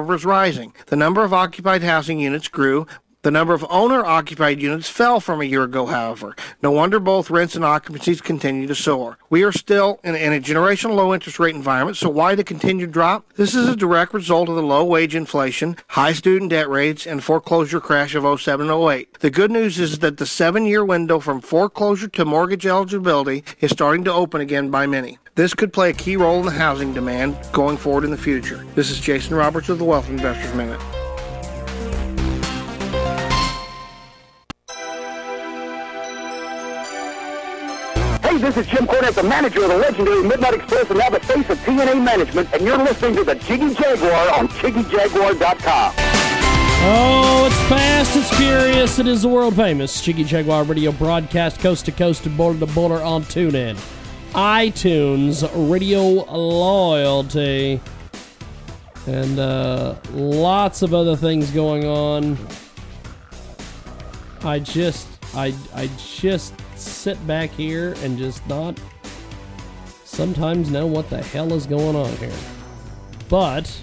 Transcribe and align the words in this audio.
Was 0.00 0.24
rising. 0.24 0.72
The 0.86 0.96
number 0.96 1.22
of 1.22 1.34
occupied 1.34 1.82
housing 1.82 2.18
units 2.18 2.48
grew. 2.48 2.86
The 3.22 3.30
number 3.30 3.54
of 3.54 3.64
owner 3.70 4.04
occupied 4.04 4.60
units 4.60 4.88
fell 4.88 5.20
from 5.20 5.40
a 5.40 5.44
year 5.44 5.62
ago, 5.62 5.86
however. 5.86 6.34
No 6.60 6.72
wonder 6.72 6.98
both 6.98 7.30
rents 7.30 7.54
and 7.54 7.64
occupancies 7.64 8.20
continue 8.20 8.66
to 8.66 8.74
soar. 8.74 9.16
We 9.30 9.44
are 9.44 9.52
still 9.52 10.00
in, 10.02 10.16
in, 10.16 10.32
a 10.32 10.40
generational 10.40 10.96
low 10.96 11.14
interest 11.14 11.38
rate 11.38 11.54
environment, 11.54 11.96
so 11.96 12.08
why 12.08 12.34
the 12.34 12.42
continued 12.42 12.90
drop? 12.90 13.32
This 13.34 13.54
is 13.54 13.68
a 13.68 13.76
direct 13.76 14.12
result 14.12 14.48
of 14.48 14.56
the 14.56 14.62
low 14.62 14.84
wage 14.84 15.14
inflation, 15.14 15.76
high 15.90 16.14
student 16.14 16.50
debt 16.50 16.68
rates, 16.68 17.06
and 17.06 17.22
foreclosure 17.22 17.78
crash 17.78 18.16
of 18.16 18.40
07 18.40 18.68
08. 18.68 19.20
The 19.20 19.30
good 19.30 19.52
news 19.52 19.78
is 19.78 20.00
that 20.00 20.16
the 20.16 20.26
seven 20.26 20.66
year 20.66 20.84
window 20.84 21.20
from 21.20 21.40
foreclosure 21.40 22.08
to 22.08 22.24
mortgage 22.24 22.66
eligibility 22.66 23.44
is 23.60 23.70
starting 23.70 24.02
to 24.02 24.12
open 24.12 24.40
again 24.40 24.68
by 24.68 24.88
many. 24.88 25.18
This 25.36 25.54
could 25.54 25.72
play 25.72 25.90
a 25.90 25.94
key 25.94 26.16
role 26.16 26.40
in 26.40 26.46
the 26.46 26.50
housing 26.50 26.92
demand 26.92 27.36
going 27.52 27.76
forward 27.76 28.02
in 28.02 28.10
the 28.10 28.16
future. 28.16 28.66
This 28.74 28.90
is 28.90 28.98
Jason 28.98 29.36
Roberts 29.36 29.68
of 29.68 29.78
the 29.78 29.84
Wealth 29.84 30.10
Investors 30.10 30.52
Minute. 30.56 30.80
Hey, 38.32 38.38
this 38.38 38.56
is 38.56 38.66
Jim 38.66 38.86
Cornette, 38.86 39.14
the 39.14 39.22
manager 39.22 39.62
of 39.62 39.68
the 39.68 39.76
legendary 39.76 40.22
Midnight 40.22 40.54
Express 40.54 40.88
and 40.88 40.98
now 40.98 41.10
the 41.10 41.20
face 41.20 41.50
of 41.50 41.58
TNA 41.58 42.02
Management, 42.02 42.48
and 42.54 42.62
you're 42.62 42.78
listening 42.78 43.14
to 43.16 43.24
the 43.24 43.34
Jiggy 43.34 43.74
Jaguar 43.74 44.32
on 44.38 44.48
JiggyJaguar.com. 44.48 45.92
Oh, 46.84 47.44
it's 47.46 47.68
fast, 47.68 48.16
it's 48.16 48.34
furious, 48.38 48.98
it 48.98 49.06
is 49.06 49.20
the 49.20 49.28
world 49.28 49.54
famous 49.54 50.00
Jiggy 50.00 50.24
Jaguar 50.24 50.64
radio 50.64 50.92
broadcast 50.92 51.60
coast 51.60 51.84
to 51.84 51.92
coast 51.92 52.24
and 52.24 52.34
border 52.34 52.58
to 52.60 52.66
border 52.72 53.02
on 53.02 53.22
TuneIn, 53.24 53.78
iTunes, 54.32 55.70
Radio 55.70 56.02
Loyalty, 56.02 57.82
and 59.06 59.38
uh, 59.38 59.94
lots 60.14 60.80
of 60.80 60.94
other 60.94 61.16
things 61.16 61.50
going 61.50 61.84
on. 61.84 62.38
I 64.42 64.58
just, 64.58 65.06
I, 65.34 65.52
I 65.74 65.90
just 65.98 66.54
sit 66.82 67.24
back 67.26 67.50
here 67.50 67.94
and 67.98 68.18
just 68.18 68.46
not 68.46 68.78
sometimes 70.04 70.70
know 70.70 70.86
what 70.86 71.08
the 71.08 71.22
hell 71.22 71.52
is 71.52 71.66
going 71.66 71.96
on 71.96 72.14
here. 72.16 72.32
But 73.28 73.82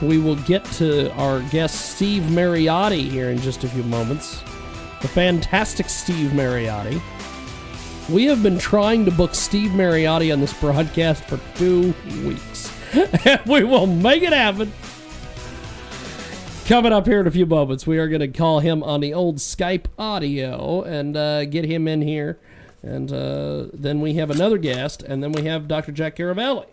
we 0.00 0.18
will 0.18 0.36
get 0.36 0.64
to 0.76 1.12
our 1.14 1.40
guest 1.50 1.96
Steve 1.96 2.22
Mariotti 2.24 3.10
here 3.10 3.30
in 3.30 3.38
just 3.38 3.64
a 3.64 3.68
few 3.68 3.82
moments. 3.82 4.40
The 5.02 5.08
fantastic 5.08 5.88
Steve 5.88 6.30
Mariotti. 6.30 7.00
We 8.08 8.24
have 8.26 8.42
been 8.42 8.58
trying 8.58 9.04
to 9.04 9.10
book 9.10 9.34
Steve 9.34 9.70
Mariotti 9.70 10.32
on 10.32 10.40
this 10.40 10.58
broadcast 10.58 11.24
for 11.24 11.38
two 11.56 11.94
weeks. 12.24 12.72
and 13.26 13.40
we 13.46 13.64
will 13.64 13.86
make 13.86 14.22
it 14.22 14.32
happen. 14.32 14.72
Coming 16.68 16.92
up 16.92 17.06
here 17.06 17.18
in 17.18 17.26
a 17.26 17.30
few 17.30 17.46
moments, 17.46 17.86
we 17.86 17.96
are 17.96 18.08
going 18.08 18.20
to 18.20 18.28
call 18.28 18.60
him 18.60 18.82
on 18.82 19.00
the 19.00 19.14
old 19.14 19.36
Skype 19.36 19.86
audio 19.98 20.82
and 20.82 21.16
uh, 21.16 21.46
get 21.46 21.64
him 21.64 21.88
in 21.88 22.02
here. 22.02 22.38
And 22.82 23.10
uh, 23.10 23.68
then 23.72 24.02
we 24.02 24.16
have 24.16 24.30
another 24.30 24.58
guest, 24.58 25.02
and 25.02 25.22
then 25.22 25.32
we 25.32 25.46
have 25.46 25.66
Dr. 25.66 25.92
Jack 25.92 26.16
Caravelli. 26.16 26.66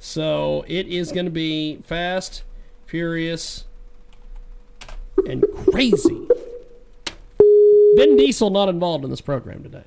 So 0.00 0.64
it 0.66 0.88
is 0.88 1.12
going 1.12 1.26
to 1.26 1.30
be 1.30 1.76
fast, 1.84 2.42
furious, 2.84 3.66
and 5.24 5.44
crazy. 5.70 6.26
Vin 7.94 8.16
Diesel 8.16 8.50
not 8.50 8.68
involved 8.68 9.04
in 9.04 9.10
this 9.10 9.20
program 9.20 9.62
today. 9.62 9.84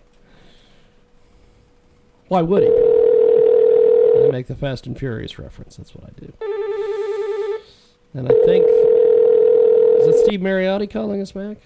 Why 2.30 2.42
would 2.42 2.64
he? 2.64 2.70
I 2.70 4.32
make 4.32 4.48
the 4.48 4.56
Fast 4.56 4.88
and 4.88 4.98
Furious 4.98 5.38
reference. 5.38 5.76
That's 5.76 5.94
what 5.94 6.06
I 6.06 6.18
do. 6.18 6.32
And 8.14 8.30
I 8.30 8.46
think 8.46 9.01
is 10.02 10.08
that 10.08 10.24
Steve 10.26 10.40
Mariotti 10.40 10.90
calling 10.90 11.22
us 11.22 11.32
back? 11.32 11.58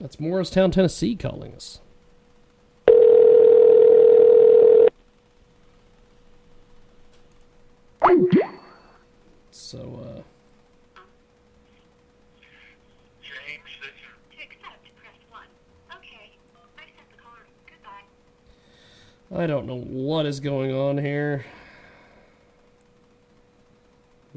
That's 0.00 0.18
Morristown, 0.18 0.70
Tennessee 0.70 1.14
calling 1.14 1.54
us. 1.54 1.80
So, 9.50 10.00
uh. 10.04 10.22
I 19.34 19.46
don't 19.46 19.66
know 19.66 19.78
what 19.78 20.26
is 20.26 20.40
going 20.40 20.74
on 20.74 20.98
here. 20.98 21.46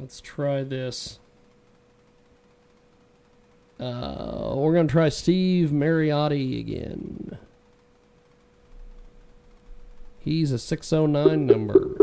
Let's 0.05 0.21
try 0.21 0.61
this. 0.61 1.17
Uh, 3.79 4.53
we're 4.53 4.75
going 4.75 4.87
to 4.87 4.91
try 4.91 5.09
Steve 5.09 5.71
Mariotti 5.71 6.59
again. 6.59 7.39
He's 10.19 10.51
a 10.51 10.59
609 10.59 11.47
number. 11.47 11.95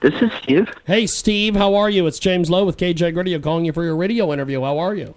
This 0.00 0.20
is 0.20 0.32
Steve. 0.42 0.68
Hey, 0.84 1.06
Steve, 1.06 1.54
how 1.54 1.76
are 1.76 1.88
you? 1.88 2.08
It's 2.08 2.18
James 2.18 2.50
Lowe 2.50 2.64
with 2.64 2.76
KJ 2.76 3.16
Radio 3.16 3.38
calling 3.38 3.66
you 3.66 3.72
for 3.72 3.84
your 3.84 3.94
radio 3.94 4.32
interview. 4.32 4.62
How 4.62 4.78
are 4.78 4.96
you? 4.96 5.14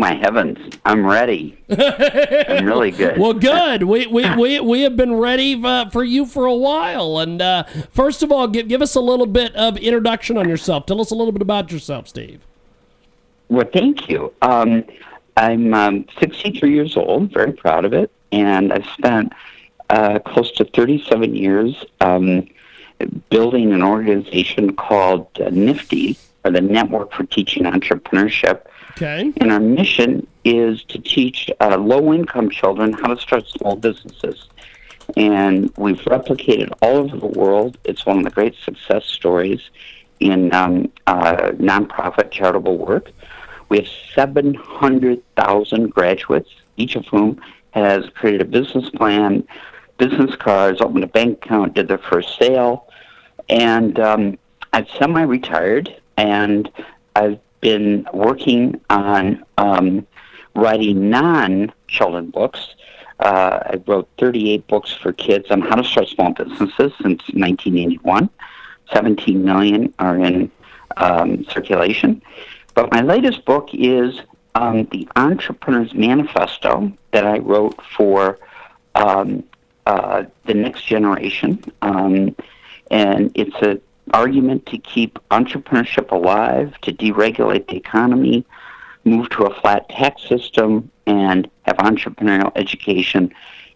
My 0.00 0.14
heavens, 0.14 0.78
I'm 0.86 1.04
ready. 1.04 1.62
I'm 1.68 2.64
really 2.64 2.90
good. 3.02 3.18
Well, 3.18 3.34
good. 3.34 3.82
We 3.82 4.06
we, 4.06 4.34
we, 4.38 4.58
we 4.58 4.80
have 4.80 4.96
been 4.96 5.12
ready 5.12 5.62
uh, 5.62 5.90
for 5.90 6.02
you 6.02 6.24
for 6.24 6.46
a 6.46 6.54
while. 6.54 7.18
And 7.18 7.42
uh, 7.42 7.64
first 7.92 8.22
of 8.22 8.32
all, 8.32 8.48
give 8.48 8.66
give 8.66 8.80
us 8.80 8.94
a 8.94 9.00
little 9.00 9.26
bit 9.26 9.54
of 9.54 9.76
introduction 9.76 10.38
on 10.38 10.48
yourself. 10.48 10.86
Tell 10.86 11.02
us 11.02 11.10
a 11.10 11.14
little 11.14 11.32
bit 11.32 11.42
about 11.42 11.70
yourself, 11.70 12.08
Steve. 12.08 12.46
Well, 13.50 13.68
thank 13.70 14.08
you. 14.08 14.32
Um, 14.40 14.84
I'm 15.36 15.74
um, 15.74 16.06
63 16.18 16.72
years 16.72 16.96
old. 16.96 17.30
Very 17.30 17.52
proud 17.52 17.84
of 17.84 17.92
it, 17.92 18.10
and 18.32 18.72
I've 18.72 18.86
spent 18.86 19.34
uh, 19.90 20.18
close 20.20 20.50
to 20.52 20.64
37 20.64 21.36
years. 21.36 21.84
Um, 22.00 22.48
building 23.28 23.74
an 23.74 23.82
organization 23.82 24.74
called 24.76 25.28
uh, 25.34 25.50
NFTE, 25.50 26.18
or 26.46 26.52
the 26.52 26.62
Network 26.62 27.12
for 27.12 27.24
Teaching 27.24 27.64
Entrepreneurship. 27.64 28.62
Okay. 28.90 29.32
And 29.36 29.52
our 29.52 29.60
mission 29.60 30.26
is 30.44 30.82
to 30.84 30.98
teach 30.98 31.50
uh, 31.60 31.76
low 31.76 32.12
income 32.12 32.50
children 32.50 32.92
how 32.92 33.14
to 33.14 33.20
start 33.20 33.46
small 33.46 33.76
businesses. 33.76 34.48
And 35.16 35.72
we've 35.76 36.00
replicated 36.00 36.72
all 36.82 36.96
over 36.96 37.16
the 37.16 37.26
world. 37.26 37.78
It's 37.84 38.06
one 38.06 38.18
of 38.18 38.24
the 38.24 38.30
great 38.30 38.54
success 38.64 39.04
stories 39.04 39.60
in 40.20 40.52
um, 40.54 40.90
uh, 41.06 41.52
nonprofit 41.54 42.30
charitable 42.30 42.78
work. 42.78 43.10
We 43.68 43.78
have 43.78 43.88
700,000 44.14 45.90
graduates, 45.90 46.50
each 46.76 46.96
of 46.96 47.06
whom 47.06 47.40
has 47.70 48.08
created 48.14 48.42
a 48.42 48.44
business 48.44 48.90
plan, 48.90 49.46
business 49.98 50.34
cards, 50.36 50.80
opened 50.80 51.04
a 51.04 51.08
bank 51.08 51.44
account, 51.44 51.74
did 51.74 51.88
their 51.88 51.98
first 51.98 52.36
sale, 52.38 52.88
and 53.48 53.98
um, 54.00 54.38
I've 54.72 54.88
semi 54.98 55.22
retired 55.22 55.94
and 56.16 56.70
I've 57.16 57.38
been 57.60 58.06
working 58.12 58.80
on 58.90 59.44
um, 59.58 60.06
writing 60.54 61.10
non 61.10 61.72
children 61.88 62.30
books. 62.30 62.74
Uh, 63.18 63.60
I 63.72 63.82
wrote 63.86 64.08
38 64.18 64.66
books 64.66 64.92
for 64.92 65.12
kids 65.12 65.50
on 65.50 65.60
how 65.60 65.76
to 65.76 65.84
start 65.84 66.08
small 66.08 66.32
businesses 66.32 66.92
since 67.02 67.22
1981. 67.32 68.30
17 68.92 69.44
million 69.44 69.94
are 69.98 70.18
in 70.18 70.50
um, 70.96 71.44
circulation. 71.44 72.22
But 72.74 72.90
my 72.92 73.02
latest 73.02 73.44
book 73.44 73.68
is 73.72 74.20
um, 74.54 74.86
The 74.90 75.06
Entrepreneur's 75.16 75.94
Manifesto 75.94 76.92
that 77.12 77.26
I 77.26 77.38
wrote 77.38 77.78
for 77.96 78.38
um, 78.94 79.44
uh, 79.86 80.24
the 80.46 80.54
next 80.54 80.84
generation. 80.86 81.62
Um, 81.82 82.34
and 82.90 83.30
it's 83.34 83.56
a 83.56 83.80
argument 84.12 84.66
to 84.66 84.78
keep 84.78 85.18
entrepreneurship 85.30 86.10
alive, 86.10 86.74
to 86.82 86.92
deregulate 86.92 87.68
the 87.68 87.76
economy, 87.76 88.44
move 89.04 89.28
to 89.30 89.44
a 89.44 89.60
flat 89.60 89.88
tax 89.88 90.22
system, 90.28 90.90
and 91.06 91.50
have 91.62 91.76
entrepreneurial 91.78 92.52
education 92.56 93.32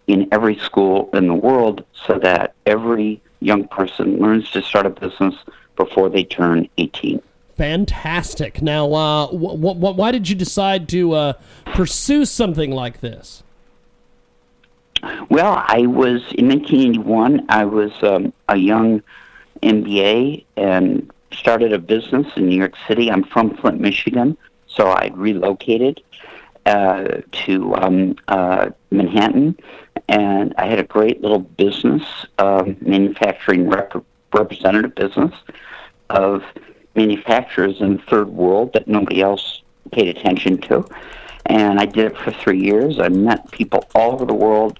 in 0.06 0.28
every 0.32 0.56
school 0.58 1.08
in 1.12 1.26
the 1.26 1.34
world 1.34 1.84
so 2.06 2.18
that 2.18 2.54
every 2.66 3.20
young 3.40 3.66
person 3.68 4.18
learns 4.18 4.50
to 4.50 4.62
start 4.62 4.86
a 4.86 4.90
business 4.90 5.34
before 5.76 6.08
they 6.08 6.24
turn 6.24 6.68
18. 6.78 7.20
Fantastic. 7.56 8.60
Now, 8.62 8.92
uh, 8.92 9.26
wh- 9.28 9.56
wh- 9.56 9.96
why 9.96 10.10
did 10.10 10.28
you 10.28 10.34
decide 10.34 10.88
to 10.90 11.12
uh, 11.12 11.32
pursue 11.66 12.24
something 12.24 12.70
like 12.70 13.00
this? 13.00 13.42
Well, 15.28 15.62
I 15.66 15.86
was 15.86 16.22
in 16.32 16.48
1981. 16.48 17.46
I 17.48 17.64
was 17.64 17.92
um, 18.02 18.32
a 18.48 18.56
young 18.56 19.02
MBA 19.64 20.44
and 20.56 21.10
started 21.32 21.72
a 21.72 21.78
business 21.78 22.26
in 22.36 22.48
New 22.48 22.56
York 22.56 22.74
City. 22.86 23.10
I'm 23.10 23.24
from 23.24 23.56
Flint, 23.56 23.80
Michigan, 23.80 24.36
so 24.66 24.88
I 24.88 25.10
relocated 25.14 26.02
uh, 26.66 27.20
to 27.44 27.74
um, 27.76 28.16
uh, 28.28 28.70
Manhattan, 28.90 29.56
and 30.08 30.54
I 30.56 30.66
had 30.66 30.78
a 30.78 30.84
great 30.84 31.20
little 31.20 31.40
business, 31.40 32.02
uh, 32.38 32.64
manufacturing 32.80 33.68
rep- 33.68 34.04
representative 34.32 34.94
business 34.94 35.34
of 36.10 36.42
manufacturers 36.94 37.80
in 37.80 37.96
the 37.96 38.02
third 38.04 38.28
world 38.28 38.72
that 38.74 38.86
nobody 38.86 39.20
else 39.20 39.62
paid 39.92 40.16
attention 40.16 40.58
to. 40.58 40.86
And 41.46 41.78
I 41.78 41.86
did 41.86 42.12
it 42.12 42.18
for 42.18 42.30
three 42.30 42.60
years. 42.60 42.98
I 42.98 43.08
met 43.08 43.50
people 43.50 43.86
all 43.94 44.12
over 44.12 44.24
the 44.24 44.34
world. 44.34 44.78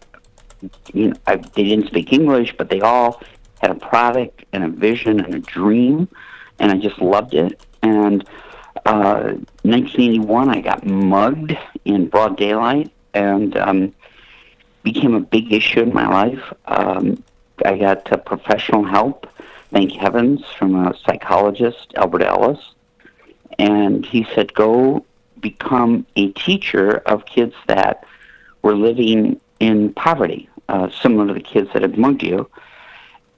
You 0.93 1.11
know, 1.11 1.17
I, 1.27 1.37
they 1.37 1.65
didn't 1.65 1.89
speak 1.89 2.13
English, 2.13 2.55
but 2.57 2.71
they 2.71 2.81
all 2.81 3.21
had 3.65 3.71
a 3.71 3.81
product 3.81 4.45
and 4.53 4.63
a 4.63 4.69
vision 4.69 5.21
and 5.21 5.35
a 5.35 5.39
dream, 5.39 6.07
and 6.59 6.71
I 6.71 6.77
just 6.77 6.99
loved 6.99 7.33
it. 7.33 7.59
And 7.83 8.23
uh, 8.85 9.33
1981, 9.63 10.51
I 10.51 10.61
got 10.61 10.85
mugged 10.85 11.57
in 11.87 12.09
broad 12.09 12.37
daylight 12.37 12.93
and 13.15 13.57
um, 13.57 13.95
became 14.83 15.15
a 15.15 15.21
big 15.21 15.51
issue 15.51 15.81
in 15.81 15.95
my 15.95 16.07
life. 16.07 16.53
Um, 16.67 17.23
I 17.65 17.79
got 17.79 18.13
uh, 18.13 18.19
professional 18.19 18.85
help, 18.85 19.27
thank 19.71 19.93
heavens, 19.93 20.45
from 20.59 20.75
a 20.75 20.95
psychologist, 21.07 21.95
Albert 21.97 22.23
Ellis. 22.23 22.61
And 23.59 24.05
he 24.05 24.27
said, 24.35 24.53
go 24.53 25.07
become 25.41 26.07
a 26.17 26.33
teacher 26.33 26.97
of 27.07 27.25
kids 27.25 27.55
that 27.67 28.05
were 28.61 28.77
living 28.77 29.41
in 29.59 29.95
poverty, 29.95 30.51
uh, 30.69 30.91
similar 30.91 31.29
to 31.29 31.33
the 31.33 31.41
kids 31.41 31.71
that 31.73 31.81
had 31.81 31.97
mugged 31.97 32.23
you, 32.23 32.51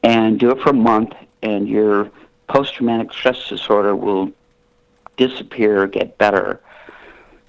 and 0.06 0.38
do 0.38 0.52
it 0.52 0.60
for 0.60 0.70
a 0.70 0.72
month, 0.72 1.14
and 1.42 1.68
your 1.68 2.08
post 2.46 2.74
traumatic 2.74 3.12
stress 3.12 3.48
disorder 3.48 3.96
will 3.96 4.30
disappear 5.16 5.88
get 5.88 6.16
better. 6.16 6.60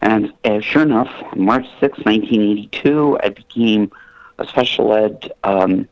And 0.01 0.33
uh, 0.43 0.59
sure 0.61 0.81
enough, 0.81 1.11
March 1.35 1.67
6, 1.79 1.99
1982, 1.99 3.19
I 3.23 3.29
became 3.29 3.91
a 4.39 4.47
special 4.47 4.91
ed 4.91 5.31
um, 5.43 5.87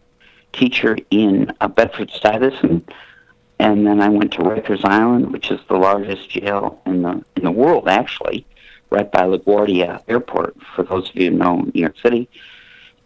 teacher 0.53 0.97
in 1.12 1.53
uh, 1.62 1.67
Bedford 1.67 2.09
Stuyvesant. 2.09 2.91
And 3.59 3.85
then 3.85 4.01
I 4.01 4.09
went 4.09 4.33
to 4.33 4.39
Rikers 4.39 4.83
Island, 4.83 5.31
which 5.31 5.51
is 5.51 5.59
the 5.69 5.77
largest 5.77 6.31
jail 6.31 6.81
in 6.88 7.03
the 7.03 7.23
in 7.35 7.44
the 7.44 7.51
world, 7.51 7.88
actually, 7.88 8.44
right 8.89 9.09
by 9.12 9.21
LaGuardia 9.21 10.01
Airport. 10.07 10.56
For 10.75 10.83
those 10.83 11.09
of 11.09 11.15
you 11.15 11.29
who 11.29 11.38
know 11.38 11.57
New 11.57 11.81
York 11.81 11.95
City, 12.01 12.27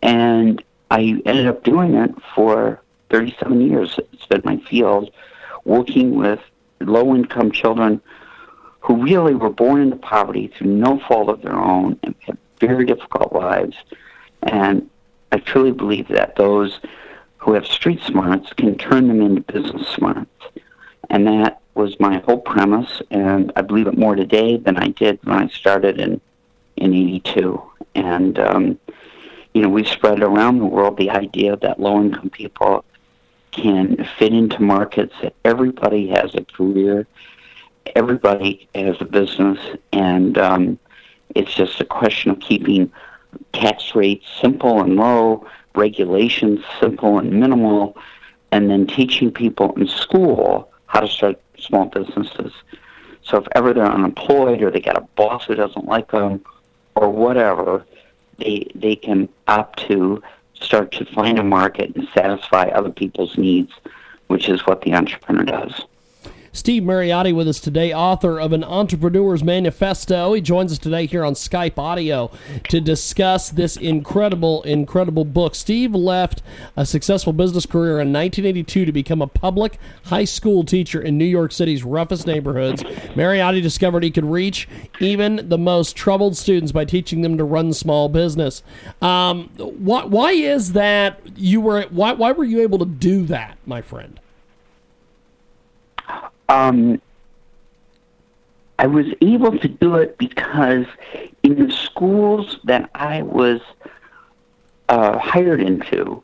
and 0.01 0.63
I 0.89 1.21
ended 1.25 1.47
up 1.47 1.63
doing 1.63 1.93
it 1.95 2.11
for 2.33 2.81
37 3.09 3.61
years. 3.61 3.99
Been 4.29 4.41
my 4.45 4.57
field, 4.57 5.11
working 5.65 6.15
with 6.15 6.39
low-income 6.81 7.51
children 7.51 7.99
who 8.79 9.03
really 9.03 9.33
were 9.33 9.49
born 9.49 9.81
into 9.81 9.95
poverty 9.95 10.47
through 10.47 10.67
no 10.67 10.99
fault 10.99 11.29
of 11.29 11.41
their 11.41 11.55
own 11.55 11.99
and 12.03 12.15
had 12.19 12.37
very 12.59 12.85
difficult 12.85 13.33
lives. 13.33 13.75
And 14.43 14.89
I 15.31 15.39
truly 15.39 15.71
believe 15.71 16.07
that 16.09 16.35
those 16.35 16.79
who 17.37 17.53
have 17.53 17.65
street 17.65 18.01
smarts 18.03 18.53
can 18.53 18.77
turn 18.77 19.07
them 19.07 19.21
into 19.21 19.41
business 19.41 19.87
smarts. 19.87 20.29
And 21.09 21.25
that 21.27 21.61
was 21.73 21.99
my 21.99 22.19
whole 22.19 22.39
premise, 22.39 23.01
and 23.09 23.51
I 23.55 23.61
believe 23.61 23.87
it 23.87 23.97
more 23.97 24.15
today 24.15 24.57
than 24.57 24.77
I 24.77 24.89
did 24.89 25.19
when 25.23 25.37
I 25.37 25.47
started 25.47 25.99
in 25.99 26.21
in 26.75 26.93
'82. 26.93 27.61
And 27.95 28.37
um, 28.37 28.79
you 29.53 29.61
know, 29.61 29.69
we've 29.69 29.87
spread 29.87 30.21
around 30.21 30.59
the 30.59 30.65
world 30.65 30.97
the 30.97 31.09
idea 31.09 31.55
that 31.57 31.79
low-income 31.79 32.29
people 32.29 32.85
can 33.51 34.05
fit 34.17 34.33
into 34.33 34.61
markets. 34.61 35.13
That 35.21 35.33
everybody 35.45 36.07
has 36.09 36.35
a 36.35 36.43
career, 36.43 37.07
everybody 37.95 38.67
has 38.75 38.97
a 38.99 39.05
business, 39.05 39.59
and 39.91 40.37
um, 40.37 40.79
it's 41.35 41.53
just 41.53 41.79
a 41.79 41.85
question 41.85 42.31
of 42.31 42.39
keeping 42.39 42.91
tax 43.53 43.95
rates 43.95 44.25
simple 44.41 44.81
and 44.81 44.95
low, 44.95 45.47
regulations 45.75 46.63
simple 46.79 47.19
and 47.19 47.31
minimal, 47.31 47.97
and 48.51 48.69
then 48.69 48.87
teaching 48.87 49.31
people 49.31 49.73
in 49.75 49.87
school 49.87 50.71
how 50.87 50.99
to 50.99 51.07
start 51.07 51.39
small 51.57 51.85
businesses. 51.85 52.51
So 53.21 53.37
if 53.37 53.47
ever 53.53 53.73
they're 53.73 53.85
unemployed 53.85 54.61
or 54.63 54.71
they 54.71 54.79
got 54.79 54.97
a 54.97 55.01
boss 55.15 55.45
who 55.45 55.55
doesn't 55.55 55.85
like 55.85 56.11
them 56.11 56.43
or 56.95 57.09
whatever, 57.09 57.85
they 58.37 58.67
they 58.73 58.95
can 58.95 59.29
opt 59.47 59.87
to 59.87 60.21
start 60.61 60.91
to 60.93 61.05
find 61.05 61.39
a 61.39 61.43
market 61.43 61.95
and 61.95 62.07
satisfy 62.13 62.65
other 62.67 62.91
people's 62.91 63.37
needs, 63.37 63.71
which 64.27 64.49
is 64.49 64.65
what 64.65 64.81
the 64.81 64.93
entrepreneur 64.93 65.43
does. 65.43 65.85
Steve 66.59 66.83
Mariotti 66.83 67.33
with 67.33 67.47
us 67.47 67.61
today, 67.61 67.93
author 67.93 68.37
of 68.37 68.51
An 68.51 68.65
Entrepreneur's 68.65 69.45
Manifesto. 69.45 70.33
He 70.33 70.41
joins 70.41 70.73
us 70.73 70.77
today 70.77 71.05
here 71.05 71.23
on 71.23 71.33
Skype 71.33 71.77
Audio 71.77 72.31
to 72.67 72.81
discuss 72.81 73.49
this 73.49 73.77
incredible, 73.77 74.61
incredible 74.63 75.23
book. 75.23 75.55
Steve 75.55 75.95
left 75.95 76.41
a 76.75 76.85
successful 76.85 77.31
business 77.31 77.65
career 77.65 78.01
in 78.01 78.11
1982 78.11 78.83
to 78.83 78.91
become 78.91 79.21
a 79.21 79.27
public 79.27 79.79
high 80.07 80.25
school 80.25 80.65
teacher 80.65 81.01
in 81.01 81.17
New 81.17 81.23
York 81.23 81.53
City's 81.53 81.85
roughest 81.85 82.27
neighborhoods. 82.27 82.83
Mariotti 83.15 83.61
discovered 83.61 84.03
he 84.03 84.11
could 84.11 84.25
reach 84.25 84.67
even 84.99 85.47
the 85.47 85.57
most 85.57 85.95
troubled 85.95 86.35
students 86.35 86.73
by 86.73 86.83
teaching 86.83 87.21
them 87.21 87.37
to 87.37 87.45
run 87.45 87.71
small 87.71 88.09
business. 88.09 88.63
Um, 89.01 89.49
why, 89.55 90.03
why 90.03 90.31
is 90.31 90.73
that 90.73 91.21
you 91.37 91.61
were 91.61 91.83
why, 91.83 92.11
why 92.11 92.33
were 92.33 92.43
you 92.43 92.59
able 92.59 92.79
to 92.79 92.85
do 92.85 93.25
that, 93.27 93.57
my 93.65 93.81
friend? 93.81 94.19
Um, 96.49 97.01
I 98.79 98.87
was 98.87 99.05
able 99.21 99.57
to 99.59 99.67
do 99.67 99.95
it 99.95 100.17
because 100.17 100.85
in 101.43 101.67
the 101.67 101.71
schools 101.71 102.59
that 102.63 102.89
I 102.95 103.21
was 103.21 103.61
uh, 104.87 105.17
hired 105.19 105.61
into, 105.61 106.23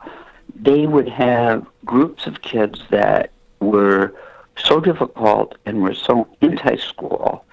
they 0.54 0.86
would 0.86 1.08
have 1.08 1.66
groups 1.84 2.26
of 2.26 2.42
kids 2.42 2.80
that 2.90 3.30
were 3.60 4.14
so 4.56 4.80
difficult 4.80 5.56
and 5.66 5.82
were 5.82 5.94
so 5.94 6.26
anti-school 6.40 7.44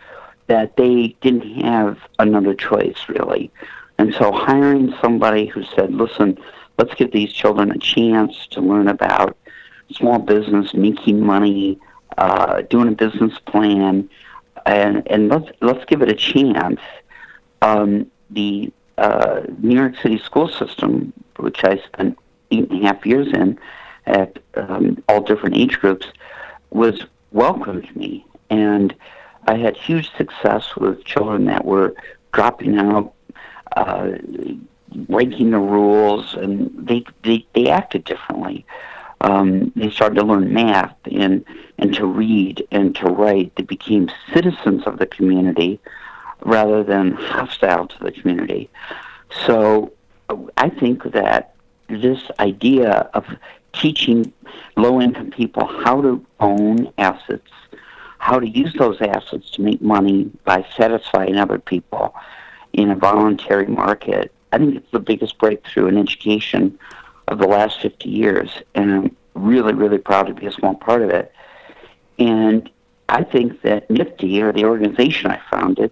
that 0.47 0.75
they 0.77 1.15
didn't 1.21 1.61
have 1.61 1.99
another 2.19 2.53
choice 2.53 2.97
really. 3.07 3.51
And 3.97 4.13
so 4.15 4.31
hiring 4.31 4.93
somebody 5.01 5.45
who 5.45 5.63
said, 5.63 5.93
listen, 5.93 6.37
let's 6.77 6.93
give 6.95 7.11
these 7.11 7.31
children 7.31 7.71
a 7.71 7.77
chance 7.77 8.47
to 8.47 8.61
learn 8.61 8.87
about 8.87 9.37
small 9.91 10.19
business, 10.19 10.73
making 10.73 11.23
money, 11.23 11.79
uh, 12.17 12.61
doing 12.63 12.87
a 12.87 12.91
business 12.91 13.37
plan, 13.39 14.09
and 14.65 15.07
and 15.07 15.29
let's 15.29 15.49
let's 15.61 15.85
give 15.85 16.01
it 16.01 16.09
a 16.09 16.15
chance. 16.15 16.79
Um, 17.61 18.11
the 18.29 18.71
uh, 18.97 19.41
New 19.59 19.75
York 19.75 19.95
City 20.01 20.19
school 20.19 20.47
system, 20.47 21.13
which 21.37 21.63
I 21.63 21.77
spent 21.77 22.17
eight 22.51 22.69
and 22.69 22.83
a 22.83 22.87
half 22.87 23.05
years 23.05 23.27
in, 23.33 23.57
at 24.05 24.39
um, 24.55 25.01
all 25.07 25.21
different 25.21 25.57
age 25.57 25.79
groups, 25.79 26.07
was 26.71 27.05
welcomed 27.31 27.95
me, 27.95 28.25
and 28.49 28.93
I 29.47 29.55
had 29.55 29.75
huge 29.75 30.11
success 30.15 30.75
with 30.75 31.03
children 31.03 31.45
that 31.45 31.65
were 31.65 31.95
dropping 32.31 32.77
out, 32.77 33.13
uh, 33.75 34.11
breaking 34.93 35.51
the 35.51 35.59
rules, 35.59 36.33
and 36.33 36.71
they 36.75 37.03
they, 37.23 37.45
they 37.53 37.69
acted 37.69 38.03
differently 38.03 38.65
um, 39.23 39.71
they 39.75 39.89
started 39.89 40.15
to 40.15 40.23
learn 40.23 40.53
math 40.53 40.95
and 41.09 41.43
and 41.77 41.95
to 41.95 42.05
read 42.05 42.65
and 42.71 42.95
to 42.97 43.05
write. 43.05 43.55
They 43.55 43.63
became 43.63 44.11
citizens 44.33 44.83
of 44.85 44.99
the 44.99 45.05
community 45.05 45.79
rather 46.45 46.83
than 46.83 47.13
hostile 47.13 47.87
to 47.87 48.03
the 48.03 48.11
community. 48.11 48.69
So 49.45 49.93
I 50.57 50.69
think 50.69 51.03
that 51.13 51.55
this 51.87 52.21
idea 52.39 53.09
of 53.13 53.25
teaching 53.71 54.31
low 54.75 55.01
income 55.01 55.31
people 55.31 55.65
how 55.65 56.01
to 56.01 56.23
own 56.39 56.91
assets, 56.97 57.49
how 58.19 58.39
to 58.39 58.47
use 58.47 58.73
those 58.73 59.01
assets 59.01 59.49
to 59.51 59.61
make 59.61 59.81
money 59.81 60.29
by 60.43 60.65
satisfying 60.75 61.37
other 61.37 61.59
people 61.59 62.13
in 62.73 62.91
a 62.91 62.95
voluntary 62.95 63.67
market, 63.67 64.33
I 64.51 64.57
think 64.57 64.75
it's 64.75 64.91
the 64.91 64.99
biggest 64.99 65.37
breakthrough 65.37 65.87
in 65.87 65.97
education 65.97 66.77
of 67.33 67.39
the 67.39 67.47
last 67.47 67.81
50 67.81 68.09
years, 68.09 68.49
and 68.75 68.91
I'm 68.91 69.17
really, 69.33 69.73
really 69.73 69.97
proud 69.97 70.27
to 70.27 70.33
be 70.33 70.45
a 70.45 70.51
small 70.51 70.75
part 70.75 71.01
of 71.01 71.09
it. 71.09 71.33
And 72.19 72.69
I 73.09 73.23
think 73.23 73.61
that 73.63 73.89
NFTE, 73.89 74.41
or 74.41 74.51
the 74.53 74.65
organization 74.65 75.31
I 75.31 75.41
founded, 75.51 75.91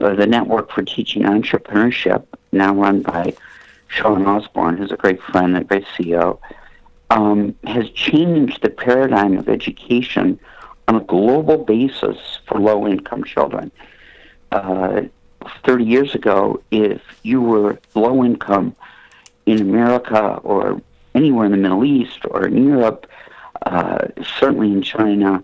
or 0.00 0.16
the 0.16 0.26
Network 0.26 0.72
for 0.72 0.82
Teaching 0.82 1.22
Entrepreneurship, 1.22 2.24
now 2.50 2.74
run 2.74 3.02
by 3.02 3.34
Sean 3.88 4.26
Osborne, 4.26 4.78
who's 4.78 4.90
a 4.90 4.96
great 4.96 5.22
friend, 5.22 5.56
a 5.56 5.64
great 5.64 5.84
CEO, 5.96 6.38
um, 7.10 7.54
has 7.64 7.90
changed 7.90 8.62
the 8.62 8.70
paradigm 8.70 9.36
of 9.36 9.48
education 9.48 10.40
on 10.88 10.96
a 10.96 11.00
global 11.00 11.58
basis 11.58 12.40
for 12.46 12.58
low 12.58 12.86
income 12.88 13.22
children. 13.24 13.70
Uh, 14.50 15.02
30 15.64 15.84
years 15.84 16.14
ago, 16.14 16.62
if 16.70 17.02
you 17.22 17.42
were 17.42 17.78
low 17.94 18.24
income 18.24 18.74
in 19.46 19.60
America 19.60 20.40
or 20.42 20.80
anywhere 21.14 21.46
in 21.46 21.52
the 21.52 21.58
Middle 21.58 21.84
East 21.84 22.20
or 22.30 22.46
in 22.46 22.66
Europe, 22.66 23.06
uh, 23.66 24.08
certainly 24.38 24.72
in 24.72 24.82
China, 24.82 25.42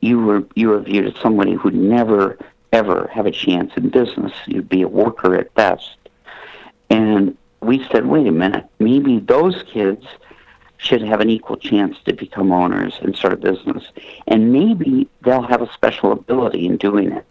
you 0.00 0.20
were 0.20 0.44
you 0.54 0.68
were 0.68 0.80
viewed 0.80 1.06
as 1.06 1.20
somebody 1.20 1.54
who'd 1.54 1.74
never 1.74 2.38
ever 2.72 3.08
have 3.12 3.26
a 3.26 3.30
chance 3.30 3.72
in 3.76 3.88
business. 3.88 4.32
You'd 4.46 4.68
be 4.68 4.82
a 4.82 4.88
worker 4.88 5.34
at 5.34 5.52
best. 5.54 5.96
And 6.90 7.36
we 7.60 7.86
said, 7.90 8.06
wait 8.06 8.26
a 8.26 8.32
minute, 8.32 8.66
maybe 8.78 9.18
those 9.18 9.62
kids 9.64 10.06
should 10.76 11.02
have 11.02 11.20
an 11.20 11.28
equal 11.28 11.56
chance 11.56 11.96
to 12.04 12.12
become 12.14 12.52
owners 12.52 12.94
and 13.00 13.16
start 13.16 13.32
a 13.32 13.36
business. 13.36 13.84
And 14.26 14.52
maybe 14.52 15.08
they'll 15.22 15.42
have 15.42 15.60
a 15.60 15.72
special 15.72 16.12
ability 16.12 16.66
in 16.66 16.76
doing 16.76 17.12
it. 17.12 17.24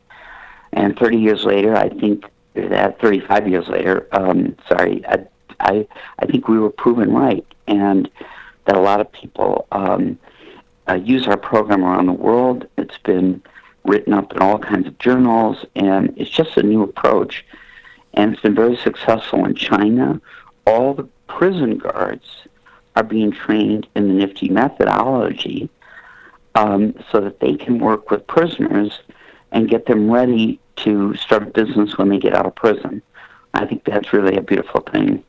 And 0.74 0.98
30 0.98 1.18
years 1.18 1.46
later, 1.46 1.75
I 1.75 1.89
think 1.89 2.25
that 2.54 3.00
35 3.00 3.48
years 3.48 3.68
later, 3.68 4.08
um, 4.12 4.56
sorry, 4.68 5.06
I, 5.08 5.25
I, 5.60 5.88
I 6.20 6.26
think 6.26 6.48
we 6.48 6.60
were 6.60 6.70
proven 6.70 7.12
right. 7.14 7.46
And 7.68 8.10
that 8.66 8.76
a 8.76 8.82
lot 8.82 9.02
of 9.02 9.12
people 9.12 9.68
um, 9.72 10.20
uh, 10.90 10.96
use 10.96 11.28
our 11.28 11.38
program 11.38 11.84
around 11.84 12.06
the 12.06 12.14
world. 12.14 12.68
It's 12.78 12.98
been 13.00 13.42
written 13.86 14.14
up 14.14 14.34
in 14.34 14.40
all 14.40 14.60
kinds 14.60 14.88
of 14.88 14.98
journals, 15.00 15.66
and 15.76 16.14
it's 16.18 16.30
just 16.30 16.58
a 16.58 16.64
new 16.64 16.84
approach. 16.84 17.46
And 18.14 18.34
it's 18.34 18.42
been 18.42 18.56
very 18.56 18.76
successful 18.78 19.46
in 19.46 19.56
China. 19.56 20.22
All 20.66 20.94
the 20.94 21.08
prison 21.28 21.78
guards 21.78 22.26
are 22.96 23.04
being 23.04 23.32
trained 23.32 23.88
in 23.96 24.08
the 24.08 24.26
NFTE 24.26 24.50
methodology 24.52 25.70
um, 26.56 26.94
so 27.12 27.22
that 27.22 27.40
they 27.40 27.56
can 27.56 27.80
work 27.80 28.10
with 28.10 28.26
prisoners 28.28 29.00
and 29.52 29.70
get 29.70 29.86
them 29.86 30.12
ready 30.12 30.60
to 30.78 31.16
start 31.16 31.44
a 31.44 31.46
business 31.46 31.98
when 31.98 32.10
they 32.10 32.18
get 32.18 32.34
out 32.34 32.46
of 32.46 32.56
prison. 32.56 33.02
I 33.54 33.66
think 33.66 33.86
that's 33.86 34.14
really 34.14 34.36
a 34.36 34.42
beautiful 34.42 34.82
thing. 34.82 35.24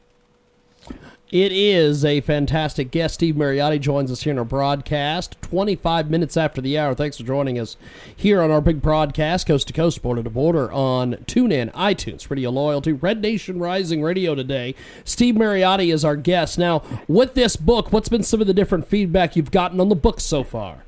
It 1.30 1.52
is 1.52 2.06
a 2.06 2.22
fantastic 2.22 2.90
guest. 2.90 3.16
Steve 3.16 3.34
Mariotti 3.34 3.78
joins 3.78 4.10
us 4.10 4.22
here 4.22 4.30
in 4.30 4.38
our 4.38 4.46
broadcast 4.46 5.36
25 5.42 6.08
minutes 6.08 6.38
after 6.38 6.62
the 6.62 6.78
hour. 6.78 6.94
Thanks 6.94 7.18
for 7.18 7.22
joining 7.22 7.58
us 7.58 7.76
here 8.16 8.40
on 8.40 8.50
our 8.50 8.62
big 8.62 8.80
broadcast, 8.80 9.46
coast 9.46 9.66
to 9.66 9.74
coast, 9.74 10.00
border 10.00 10.22
to 10.22 10.30
border, 10.30 10.72
on 10.72 11.16
TuneIn, 11.26 11.70
iTunes, 11.72 12.30
Radio 12.30 12.48
Loyalty, 12.48 12.94
Red 12.94 13.20
Nation 13.20 13.58
Rising 13.58 14.02
Radio 14.02 14.34
today. 14.34 14.74
Steve 15.04 15.34
Mariotti 15.34 15.92
is 15.92 16.02
our 16.02 16.16
guest. 16.16 16.58
Now, 16.58 16.82
with 17.08 17.34
this 17.34 17.56
book, 17.56 17.92
what's 17.92 18.08
been 18.08 18.22
some 18.22 18.40
of 18.40 18.46
the 18.46 18.54
different 18.54 18.86
feedback 18.86 19.36
you've 19.36 19.50
gotten 19.50 19.80
on 19.80 19.90
the 19.90 19.94
book 19.94 20.20
so 20.20 20.42
far? 20.42 20.84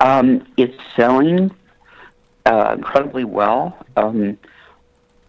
Um, 0.00 0.46
it's 0.56 0.78
selling 0.94 1.54
uh, 2.46 2.74
incredibly 2.78 3.24
well. 3.24 3.76
Um, 3.98 4.38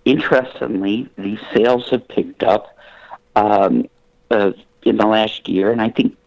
interestingly, 0.05 1.09
the 1.17 1.37
sales 1.53 1.89
have 1.89 2.07
picked 2.07 2.43
up 2.43 2.76
um, 3.37 3.87
uh, 4.31 4.51
in 4.83 4.97
the 4.97 5.05
last 5.05 5.47
year, 5.47 5.71
and 5.71 5.81
I 5.81 5.89
think, 5.89 6.17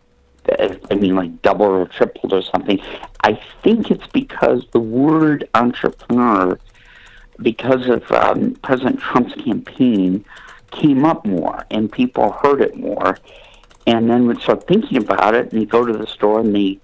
uh, 0.49 0.75
I 0.91 0.95
mean, 0.95 1.17
like 1.17 1.43
double 1.43 1.67
or 1.67 1.87
tripled 1.87 2.33
or 2.33 2.43
something. 2.43 2.81
I 3.23 3.41
think 3.63 3.91
it's 3.91 4.07
because 4.09 4.65
the 4.73 4.81
word 4.81 5.49
entrepreneur, 5.55 6.59
because 7.43 7.89
of 7.89 8.11
um, 8.13 8.55
President 8.63 9.01
Trump's 9.01 9.35
campaign, 9.43 10.25
came 10.71 11.05
up 11.05 11.27
more, 11.27 11.67
and 11.71 11.91
people 11.91 12.33
heard 12.43 12.61
it 12.61 12.77
more, 12.77 13.19
and 13.87 14.09
then 14.09 14.27
would 14.29 14.41
start 14.41 14.67
thinking 14.69 14.99
about 14.99 15.35
it, 15.35 15.53
and 15.53 15.61
they 15.61 15.67
go 15.67 15.85
to 15.85 15.93
the 15.93 16.07
store 16.07 16.41
and 16.41 16.55
they, 16.55 16.79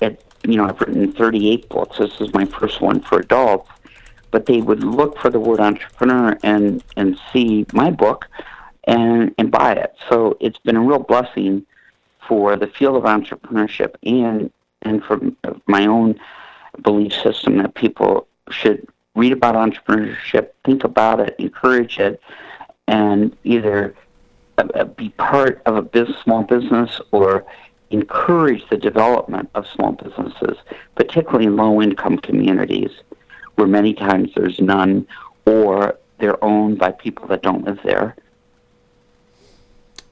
at, 0.00 0.22
you 0.44 0.56
know, 0.56 0.64
I've 0.66 0.80
written 0.80 1.12
38 1.12 1.68
books. 1.68 1.98
This 1.98 2.20
is 2.20 2.32
my 2.32 2.46
first 2.46 2.80
one 2.80 3.00
for 3.00 3.18
adults, 3.18 3.70
but 4.30 4.46
they 4.46 4.62
would 4.62 4.82
look 4.82 5.18
for 5.18 5.28
the 5.30 5.40
word 5.40 5.60
entrepreneur 5.60 6.38
and 6.42 6.82
and 6.96 7.18
see 7.32 7.66
my 7.72 7.90
book 7.90 8.26
and, 8.88 9.34
and 9.38 9.50
buy 9.50 9.72
it. 9.72 9.94
So 10.08 10.36
it's 10.40 10.58
been 10.58 10.76
a 10.76 10.80
real 10.80 10.98
blessing 10.98 11.64
for 12.26 12.56
the 12.56 12.66
field 12.66 12.96
of 12.96 13.04
entrepreneurship 13.04 13.94
and 14.02 14.50
and 14.82 15.02
for 15.04 15.20
my 15.66 15.86
own 15.86 16.18
belief 16.82 17.12
system 17.12 17.58
that 17.58 17.74
people 17.74 18.28
should 18.50 18.86
read 19.16 19.32
about 19.32 19.56
entrepreneurship, 19.56 20.50
think 20.64 20.84
about 20.84 21.18
it, 21.18 21.34
encourage 21.38 21.98
it, 21.98 22.20
and 22.86 23.36
either 23.42 23.94
uh, 24.58 24.84
be 24.84 25.08
part 25.10 25.60
of 25.66 25.74
a 25.74 25.82
business, 25.82 26.16
small 26.22 26.44
business 26.44 27.00
or 27.10 27.44
encourage 27.90 28.68
the 28.70 28.76
development 28.76 29.50
of 29.56 29.66
small 29.66 29.92
businesses, 29.92 30.56
particularly 30.94 31.46
in 31.46 31.56
low 31.56 31.82
income 31.82 32.18
communities 32.18 32.90
where 33.56 33.66
many 33.66 33.92
times 33.94 34.30
there's 34.36 34.60
none 34.60 35.06
or 35.44 35.98
they're 36.18 36.42
owned 36.44 36.78
by 36.78 36.92
people 36.92 37.26
that 37.26 37.42
don't 37.42 37.64
live 37.64 37.80
there. 37.82 38.14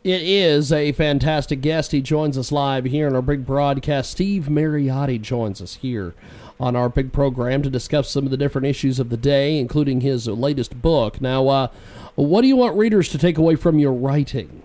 It 0.07 0.23
is 0.23 0.71
a 0.71 0.93
fantastic 0.93 1.61
guest. 1.61 1.91
He 1.91 2.01
joins 2.01 2.39
us 2.39 2.53
live 2.53 2.85
here 2.85 3.09
in 3.09 3.17
our 3.17 3.23
big 3.23 3.45
broadcast. 3.45 4.09
Steve 4.09 4.45
Mariotti 4.45 5.21
joins 5.21 5.61
us 5.61 5.75
here 5.75 6.15
on 6.61 6.77
our 6.77 6.89
big 6.89 7.13
program 7.13 7.61
to 7.63 7.71
discuss 7.71 8.09
some 8.09 8.25
of 8.25 8.31
the 8.31 8.37
different 8.37 8.69
issues 8.69 9.01
of 9.01 9.09
the 9.09 9.17
day, 9.17 9.59
including 9.59 10.03
his 10.03 10.29
latest 10.29 10.81
book. 10.81 11.21
Now, 11.21 11.49
uh, 11.49 11.69
what 12.15 12.43
do 12.43 12.47
you 12.47 12.55
want 12.55 12.79
readers 12.79 13.09
to 13.09 13.19
take 13.19 13.37
away 13.37 13.57
from 13.57 13.81
your 13.81 13.93
writing? 13.93 14.63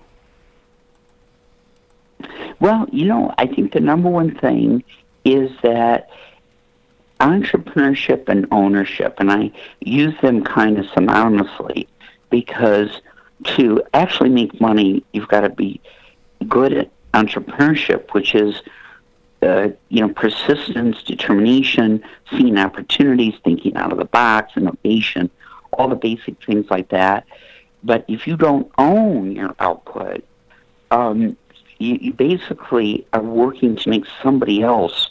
Well, 2.60 2.86
you 2.92 3.06
know, 3.06 3.34
I 3.40 3.48
think 3.48 3.74
the 3.74 3.80
number 3.80 4.12
one 4.12 4.36
thing 4.36 4.84
is 5.26 5.50
that 5.64 6.12
entrepreneurship 7.20 8.30
and 8.30 8.46
ownership, 8.52 9.16
and 9.18 9.32
I 9.32 9.52
use 9.80 10.14
them 10.22 10.44
kind 10.44 10.78
of 10.78 10.86
synonymously 10.86 11.88
because 12.30 13.02
to 13.44 13.84
actually 13.94 14.30
make 14.30 14.60
money, 14.62 15.04
you've 15.14 15.28
got 15.28 15.42
to 15.42 15.50
be 15.50 15.82
good 16.48 16.74
at 16.74 16.90
entrepreneurship, 17.14 18.14
which 18.14 18.36
is 18.36 18.62
uh, 19.42 19.70
you 19.90 20.02
know 20.02 20.10
persistence, 20.10 21.02
determination, 21.04 22.04
seeing 22.30 22.58
opportunities, 22.58 23.34
thinking 23.44 23.76
out 23.76 23.92
of 23.92 23.98
the 23.98 24.06
box, 24.06 24.54
innovation, 24.56 25.30
all 25.74 25.88
the 25.88 25.96
basic 25.96 26.44
things 26.44 26.70
like 26.70 26.90
that. 26.90 27.26
But 27.84 28.06
if 28.08 28.28
you 28.28 28.38
don't 28.38 28.72
own 28.78 29.32
your 29.32 29.56
output, 29.60 30.24
um, 30.92 31.36
you, 31.80 31.98
you 32.00 32.14
basically 32.14 33.08
are 33.14 33.22
working 33.22 33.76
to 33.78 33.90
make 33.90 34.06
somebody 34.22 34.62
else 34.62 35.10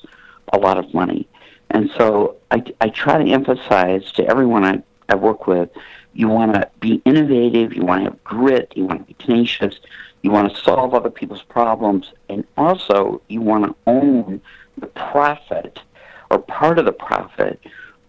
a 0.52 0.58
lot 0.58 0.78
of 0.78 0.94
money. 0.94 1.26
And 1.70 1.90
so 1.96 2.36
I, 2.50 2.62
I 2.80 2.88
try 2.88 3.22
to 3.22 3.30
emphasize 3.30 4.10
to 4.12 4.26
everyone 4.26 4.64
I, 4.64 4.82
I 5.10 5.16
work 5.16 5.46
with 5.46 5.70
you 6.12 6.28
want 6.28 6.54
to 6.54 6.68
be 6.80 7.00
innovative, 7.04 7.74
you 7.74 7.82
want 7.82 8.00
to 8.00 8.10
have 8.10 8.24
grit, 8.24 8.72
you 8.74 8.84
want 8.84 9.06
to 9.06 9.14
be 9.14 9.24
tenacious, 9.24 9.78
you 10.22 10.30
want 10.30 10.54
to 10.54 10.62
solve 10.62 10.94
other 10.94 11.10
people's 11.10 11.42
problems, 11.42 12.12
and 12.28 12.44
also 12.56 13.22
you 13.28 13.40
want 13.40 13.64
to 13.64 13.74
own 13.86 14.40
the 14.78 14.86
profit 14.88 15.80
or 16.30 16.38
part 16.38 16.78
of 16.78 16.84
the 16.84 16.92
profit 16.92 17.60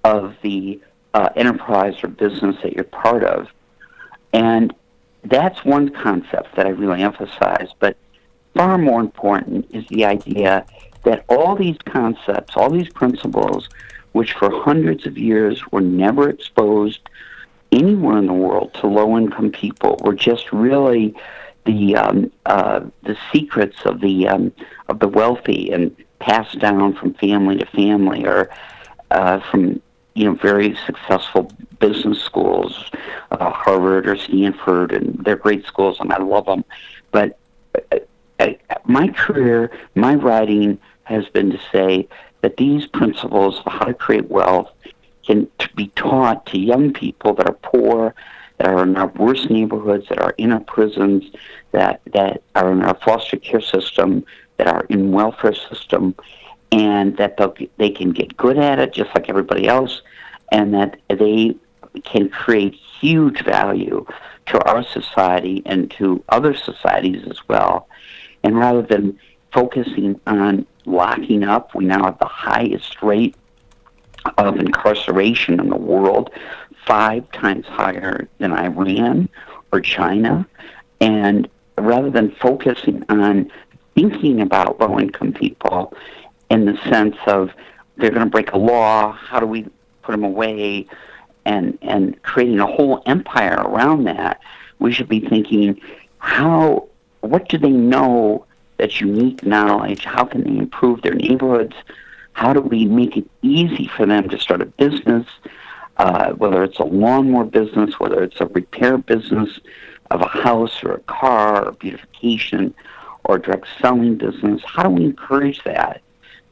of 0.04 0.36
the 0.42 0.82
uh, 1.14 1.30
enterprise 1.36 1.96
or 2.04 2.08
business 2.08 2.56
that 2.64 2.74
you're 2.74 2.84
part 2.84 3.24
of. 3.24 3.48
And 4.34 4.74
that's 5.24 5.64
one 5.64 5.90
concept 5.90 6.56
that 6.56 6.66
I 6.66 6.70
really 6.70 7.02
emphasize, 7.02 7.70
but 7.80 7.98
far 8.56 8.78
more 8.78 9.00
important 9.00 9.68
is 9.72 9.86
the 9.88 10.06
idea 10.06 10.66
that 11.04 11.26
all 11.30 11.56
these 11.56 11.78
concepts, 11.86 12.56
all 12.56 12.70
these 12.70 12.90
principles, 12.90 13.70
which 14.14 14.34
for 14.34 14.50
hundreds 14.64 15.06
of 15.06 15.18
years 15.18 15.62
were 15.72 15.82
never 15.82 16.30
exposed 16.30 17.02
anywhere 17.72 18.18
in 18.18 18.28
the 18.28 18.34
world 18.34 18.74
to 18.74 18.88
low 18.88 19.18
income 19.18 19.52
people 19.52 20.00
were 20.04 20.16
just 20.16 20.52
really 20.52 21.16
the 21.66 21.96
um, 21.96 22.32
uh, 22.46 22.82
the 23.04 23.16
secrets 23.32 23.78
of 23.86 24.02
the 24.02 24.28
um, 24.28 24.52
of 24.90 25.00
the 25.00 25.08
wealthy 25.08 25.72
and 25.72 25.96
passed 26.20 26.60
down 26.60 26.94
from 26.94 27.14
family 27.16 27.58
to 27.58 27.66
family 27.68 28.26
or 28.26 28.50
uh, 29.12 29.40
from 29.50 29.82
you 30.16 30.26
know 30.26 30.34
very 30.34 30.76
successful 30.86 31.52
business 31.80 32.22
schools, 32.22 32.92
uh, 33.32 33.50
Harvard 33.52 34.08
or 34.08 34.18
Stanford, 34.18 34.92
and 34.92 35.24
they're 35.24 35.36
great 35.36 35.66
schools 35.66 36.00
and 36.00 36.12
I 36.12 36.22
love 36.22 36.46
them. 36.46 36.66
But 37.12 37.38
uh, 37.92 38.00
I, 38.40 38.58
my 38.86 39.08
career, 39.10 39.72
my 39.96 40.16
writing 40.16 40.80
has 41.04 41.28
been 41.30 41.52
to 41.52 41.60
say 41.72 42.08
that 42.42 42.58
these 42.58 42.88
principles 42.88 43.60
of 43.60 43.72
how 43.72 43.86
to 43.86 43.94
create 43.94 44.30
wealth 44.30 44.72
can 45.26 45.48
be 45.76 45.88
taught 45.96 46.46
to 46.48 46.60
young 46.60 46.92
people 46.94 47.34
that 47.36 47.48
are 47.48 47.58
poor, 47.62 48.14
that 48.58 48.68
are 48.68 48.84
in 48.84 48.98
our 48.98 49.08
worst 49.08 49.50
neighborhoods, 49.50 50.08
that 50.10 50.20
are 50.20 50.34
in 50.38 50.52
our 50.52 50.60
prisons, 50.62 51.24
that 51.72 52.02
that 52.14 52.42
are 52.56 52.72
in 52.72 52.82
our 52.82 52.96
foster 52.96 53.38
care 53.38 53.62
system, 53.62 54.26
that 54.58 54.68
are 54.68 54.86
in 54.90 55.12
welfare 55.12 55.54
system, 55.54 56.16
and 56.72 57.18
that 57.18 57.38
they 57.78 57.90
can 57.90 58.12
get 58.12 58.36
good 58.38 58.58
at 58.58 58.80
it 58.80 58.94
just 58.94 59.14
like 59.16 59.30
everybody 59.30 59.68
else, 59.68 60.02
and 60.52 60.74
that 60.74 61.00
they 61.10 61.56
can 62.04 62.30
create 62.30 62.74
huge 62.74 63.44
value 63.44 64.06
to 64.46 64.60
our 64.66 64.84
society 64.84 65.62
and 65.66 65.92
to 65.92 66.24
other 66.30 66.54
societies 66.54 67.24
as 67.30 67.48
well. 67.48 67.88
And 68.44 68.58
rather 68.58 68.82
than 68.82 69.20
focusing 69.52 70.20
on 70.28 70.66
locking 70.86 71.44
up, 71.44 71.76
we 71.76 71.86
now 71.86 72.06
have 72.06 72.20
the 72.20 72.26
highest 72.26 73.02
rate 73.02 73.36
of 74.38 74.58
incarceration 74.58 75.60
in 75.60 75.70
the 75.70 75.78
world, 75.78 76.30
five 76.86 77.30
times 77.32 77.66
higher 77.68 78.28
than 78.40 78.52
Iran 78.52 79.30
or 79.72 79.82
China. 79.82 80.48
And 81.00 81.50
rather 81.78 82.10
than 82.10 82.32
focusing 82.32 83.04
on 83.10 83.52
thinking 83.96 84.42
about 84.42 84.80
low 84.80 85.00
income 85.00 85.34
people 85.34 85.94
in 86.50 86.66
the 86.66 86.78
sense 86.90 87.16
of 87.28 87.52
they're 87.98 88.10
going 88.10 88.26
to 88.26 88.30
break 88.30 88.52
a 88.52 88.58
law, 88.58 89.12
how 89.12 89.40
do 89.40 89.46
we 89.46 89.64
put 90.02 90.12
them 90.12 90.24
away, 90.24 90.88
and, 91.46 91.78
and 91.82 92.22
creating 92.24 92.60
a 92.60 92.68
whole 92.68 93.02
empire 93.06 93.56
around 93.66 94.04
that, 94.06 94.40
we 94.80 94.92
should 94.92 95.10
be 95.10 95.20
thinking 95.20 95.80
how, 96.20 96.88
what 97.22 97.50
do 97.50 97.58
they 97.58 97.70
know 97.70 98.46
that's 98.82 99.00
unique 99.00 99.46
knowledge? 99.46 100.04
How 100.06 100.26
can 100.26 100.44
they 100.44 100.58
improve 100.58 101.04
their 101.04 101.14
neighborhoods? 101.14 101.76
How 102.34 102.52
do 102.52 102.62
we 102.62 102.86
make 102.86 103.16
it 103.16 103.30
easy 103.44 103.88
for 103.96 104.08
them 104.08 104.28
to 104.30 104.40
start 104.40 104.60
a 104.60 104.66
business, 104.66 105.28
uh, 105.98 106.32
whether 106.32 106.64
it's 106.64 106.80
a 106.80 106.84
lawnmower 106.84 107.44
business, 107.44 108.00
whether 108.00 108.24
it's 108.24 108.42
a 108.42 108.48
repair 108.48 108.98
business 108.98 109.60
of 110.10 110.22
a 110.22 110.28
house 110.28 110.84
or 110.84 110.94
a 110.94 111.00
car 111.02 111.68
or 111.68 111.72
beautification 111.74 112.74
or 113.24 113.38
direct 113.38 113.68
selling 113.80 114.16
business? 114.16 114.64
How 114.66 114.82
do 114.82 114.90
we 114.90 115.06
encourage 115.06 115.64
that 115.64 116.02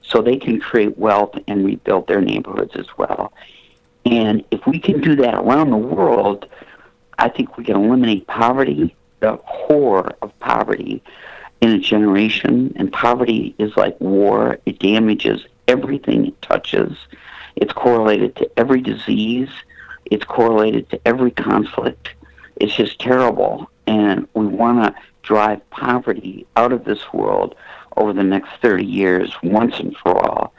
so 0.04 0.22
they 0.22 0.38
can 0.38 0.60
create 0.60 1.00
wealth 1.00 1.36
and 1.48 1.66
rebuild 1.66 2.08
their 2.08 2.22
neighborhoods 2.22 2.76
as 2.76 2.96
well? 2.96 3.34
And 4.06 4.46
if 4.52 4.68
we 4.68 4.78
can 4.80 5.02
do 5.02 5.16
that 5.16 5.34
around 5.34 5.72
the 5.72 5.78
world, 5.78 6.48
I 7.18 7.30
think 7.30 7.58
we 7.58 7.64
can 7.64 7.76
eliminate 7.76 8.28
poverty, 8.28 8.96
the 9.20 9.38
core 9.38 10.12
of 10.22 10.38
poverty 10.38 11.02
in 11.62 11.72
a 11.72 11.80
generation. 11.80 12.74
And 12.76 12.92
poverty 12.92 13.56
is 13.58 13.76
like 13.76 14.00
war, 14.00 14.60
it 14.66 14.80
damages 14.80 15.46
everything 15.68 16.28
it 16.28 16.42
touches. 16.42 16.98
It's 17.56 17.74
correlated 17.74 18.36
to 18.38 18.50
every 18.58 18.82
disease, 18.82 19.50
it's 20.06 20.26
correlated 20.26 20.90
to 20.90 21.00
every 21.06 21.32
conflict. 21.32 22.10
It's 22.56 22.76
just 22.76 23.00
terrible. 23.00 23.70
And 23.88 24.28
we 24.34 24.46
want 24.46 24.84
to 24.84 25.02
drive 25.24 25.68
poverty 25.70 26.46
out 26.56 26.74
of 26.74 26.84
this 26.86 27.14
world 27.14 27.56
over 27.98 28.14
the 28.14 28.24
next 28.24 28.50
30 28.62 28.86
years 28.86 29.34
once 29.44 29.80
and 29.80 29.96
for 29.98 30.18
all. 30.26 30.54